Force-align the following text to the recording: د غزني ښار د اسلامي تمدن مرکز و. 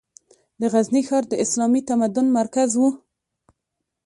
د 0.59 0.61
غزني 0.73 1.01
ښار 1.07 1.23
د 1.29 1.33
اسلامي 1.43 1.81
تمدن 1.89 2.25
مرکز 2.39 2.69
و. 2.81 2.83